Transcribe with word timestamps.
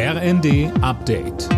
RND 0.00 0.70
Update. 0.80 1.48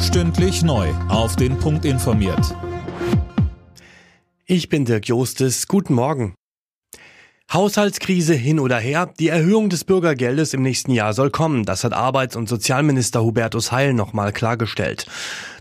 Stündlich 0.00 0.62
neu. 0.62 0.88
Auf 1.10 1.36
den 1.36 1.58
Punkt 1.58 1.84
informiert. 1.84 2.56
Ich 4.46 4.70
bin 4.70 4.86
Dirk 4.86 5.06
Jostes. 5.06 5.68
Guten 5.68 5.92
Morgen. 5.92 6.34
Haushaltskrise 7.52 8.32
hin 8.32 8.58
oder 8.58 8.78
her, 8.78 9.12
die 9.18 9.28
Erhöhung 9.28 9.68
des 9.68 9.84
Bürgergeldes 9.84 10.54
im 10.54 10.62
nächsten 10.62 10.92
Jahr 10.92 11.12
soll 11.12 11.28
kommen. 11.28 11.66
Das 11.66 11.84
hat 11.84 11.92
Arbeits- 11.92 12.36
und 12.36 12.48
Sozialminister 12.48 13.22
Hubertus 13.22 13.70
Heil 13.70 13.92
nochmal 13.92 14.32
klargestellt. 14.32 15.04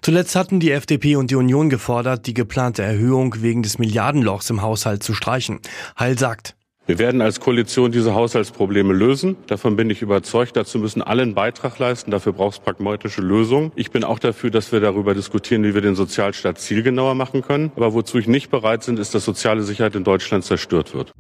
Zuletzt 0.02 0.34
hatten 0.38 0.61
die 0.61 0.71
FDP 0.71 1.18
und 1.18 1.29
die 1.29 1.36
Union 1.36 1.70
gefordert, 1.70 2.25
die 2.25 2.34
geplante 2.34 2.84
Erhöhung 2.84 3.41
wegen 3.41 3.63
des 3.63 3.79
Milliardenlochs 3.79 4.50
im 4.50 4.61
Haushalt 4.61 5.04
zu 5.04 5.13
streichen. 5.13 5.59
Heil 6.00 6.18
sagt, 6.18 6.55
wir 6.89 6.97
werden 6.97 7.21
als 7.21 7.39
Koalition 7.39 7.91
diese 7.91 8.15
Haushaltsprobleme 8.15 8.93
lösen. 8.93 9.38
Davon 9.45 9.75
bin 9.75 9.91
ich 9.91 10.01
überzeugt. 10.01 10.55
Dazu 10.55 10.79
müssen 10.79 11.03
alle 11.03 11.21
einen 11.21 11.35
Beitrag 11.35 11.77
leisten. 11.77 12.09
Dafür 12.09 12.34
braucht 12.34 12.57
es 12.57 12.59
pragmatische 12.61 13.21
Lösungen. 13.21 13.71
Ich 13.75 13.91
bin 13.91 14.03
auch 14.03 14.17
dafür, 14.17 14.49
dass 14.49 14.71
wir 14.71 14.80
darüber 14.80 15.13
diskutieren, 15.13 15.63
wie 15.63 15.75
wir 15.75 15.81
den 15.81 15.94
Sozialstaat 15.94 16.57
zielgenauer 16.57 17.13
machen 17.13 17.44
können. 17.44 17.71
Aber 17.75 17.94
wozu 17.94 18.17
ich 18.17 18.27
nicht 18.27 18.49
bereit 18.49 18.88
bin, 18.88 18.97
ist, 18.97 19.13
dass 19.13 19.23
soziale 19.23 19.61
Sicherheit 19.61 19.94
in 19.94 20.03
Deutschland 20.03 20.44
zerstört 20.45 20.95
wird. 20.95 21.11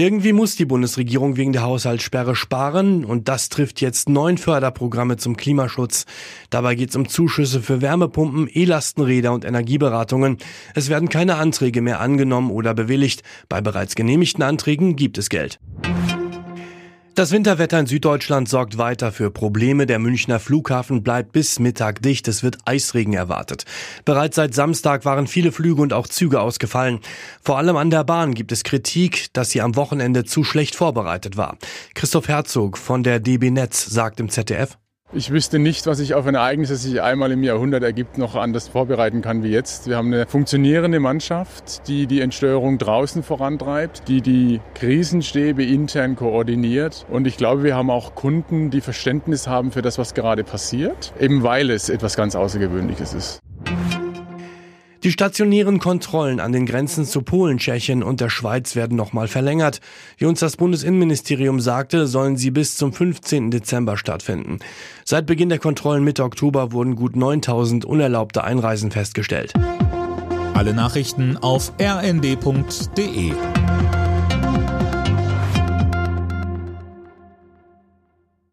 Irgendwie 0.00 0.32
muss 0.32 0.54
die 0.54 0.64
Bundesregierung 0.64 1.36
wegen 1.36 1.52
der 1.52 1.64
Haushaltssperre 1.64 2.36
sparen 2.36 3.04
und 3.04 3.26
das 3.26 3.48
trifft 3.48 3.80
jetzt 3.80 4.08
neun 4.08 4.38
Förderprogramme 4.38 5.16
zum 5.16 5.36
Klimaschutz. 5.36 6.06
Dabei 6.50 6.76
geht 6.76 6.90
es 6.90 6.94
um 6.94 7.08
Zuschüsse 7.08 7.60
für 7.60 7.82
Wärmepumpen, 7.82 8.48
E-Lastenräder 8.48 9.32
und 9.32 9.44
Energieberatungen. 9.44 10.38
Es 10.76 10.88
werden 10.88 11.08
keine 11.08 11.34
Anträge 11.34 11.82
mehr 11.82 11.98
angenommen 11.98 12.52
oder 12.52 12.74
bewilligt. 12.74 13.24
Bei 13.48 13.60
bereits 13.60 13.96
genehmigten 13.96 14.44
Anträgen 14.44 14.94
gibt 14.94 15.18
es 15.18 15.30
Geld. 15.30 15.58
Das 17.18 17.32
Winterwetter 17.32 17.80
in 17.80 17.86
Süddeutschland 17.86 18.48
sorgt 18.48 18.78
weiter 18.78 19.10
für 19.10 19.32
Probleme. 19.32 19.86
Der 19.86 19.98
Münchner 19.98 20.38
Flughafen 20.38 21.02
bleibt 21.02 21.32
bis 21.32 21.58
Mittag 21.58 22.00
dicht. 22.00 22.28
Es 22.28 22.44
wird 22.44 22.58
Eisregen 22.64 23.12
erwartet. 23.12 23.64
Bereits 24.04 24.36
seit 24.36 24.54
Samstag 24.54 25.04
waren 25.04 25.26
viele 25.26 25.50
Flüge 25.50 25.82
und 25.82 25.92
auch 25.92 26.06
Züge 26.06 26.40
ausgefallen. 26.40 27.00
Vor 27.42 27.58
allem 27.58 27.76
an 27.76 27.90
der 27.90 28.04
Bahn 28.04 28.34
gibt 28.34 28.52
es 28.52 28.62
Kritik, 28.62 29.32
dass 29.32 29.50
sie 29.50 29.62
am 29.62 29.74
Wochenende 29.74 30.26
zu 30.26 30.44
schlecht 30.44 30.76
vorbereitet 30.76 31.36
war. 31.36 31.58
Christoph 31.96 32.28
Herzog 32.28 32.78
von 32.78 33.02
der 33.02 33.18
DB 33.18 33.50
Netz 33.50 33.86
sagt 33.86 34.20
im 34.20 34.28
ZDF. 34.28 34.78
Ich 35.10 35.30
wüsste 35.30 35.58
nicht, 35.58 35.86
was 35.86 35.98
sich 35.98 36.12
auf 36.12 36.26
ein 36.26 36.34
Ereignis, 36.34 36.68
das 36.68 36.82
sich 36.82 37.00
einmal 37.00 37.32
im 37.32 37.42
Jahrhundert 37.42 37.82
ergibt, 37.82 38.18
noch 38.18 38.34
anders 38.34 38.68
vorbereiten 38.68 39.22
kann 39.22 39.42
wie 39.42 39.48
jetzt. 39.48 39.88
Wir 39.88 39.96
haben 39.96 40.12
eine 40.12 40.26
funktionierende 40.26 41.00
Mannschaft, 41.00 41.88
die 41.88 42.06
die 42.06 42.20
Entsteuerung 42.20 42.76
draußen 42.76 43.22
vorantreibt, 43.22 44.06
die 44.06 44.20
die 44.20 44.60
Krisenstäbe 44.74 45.64
intern 45.64 46.14
koordiniert. 46.14 47.06
Und 47.08 47.26
ich 47.26 47.38
glaube, 47.38 47.62
wir 47.62 47.74
haben 47.74 47.88
auch 47.88 48.14
Kunden, 48.14 48.68
die 48.68 48.82
Verständnis 48.82 49.46
haben 49.48 49.72
für 49.72 49.80
das, 49.80 49.96
was 49.96 50.12
gerade 50.12 50.44
passiert, 50.44 51.14
eben 51.18 51.42
weil 51.42 51.70
es 51.70 51.88
etwas 51.88 52.14
ganz 52.14 52.36
Außergewöhnliches 52.36 53.14
ist. 53.14 53.40
Die 55.04 55.12
stationären 55.12 55.78
Kontrollen 55.78 56.40
an 56.40 56.50
den 56.50 56.66
Grenzen 56.66 57.04
zu 57.04 57.22
Polen, 57.22 57.58
Tschechien 57.58 58.02
und 58.02 58.20
der 58.20 58.30
Schweiz 58.30 58.74
werden 58.74 58.96
nochmal 58.96 59.28
verlängert. 59.28 59.80
Wie 60.16 60.24
uns 60.24 60.40
das 60.40 60.56
Bundesinnenministerium 60.56 61.60
sagte, 61.60 62.08
sollen 62.08 62.36
sie 62.36 62.50
bis 62.50 62.76
zum 62.76 62.92
15. 62.92 63.52
Dezember 63.52 63.96
stattfinden. 63.96 64.58
Seit 65.04 65.26
Beginn 65.26 65.50
der 65.50 65.60
Kontrollen 65.60 66.02
Mitte 66.02 66.24
Oktober 66.24 66.72
wurden 66.72 66.96
gut 66.96 67.14
9000 67.14 67.84
unerlaubte 67.84 68.42
Einreisen 68.42 68.90
festgestellt. 68.90 69.52
Alle 70.54 70.74
Nachrichten 70.74 71.36
auf 71.36 71.72
rnd.de 71.80 73.32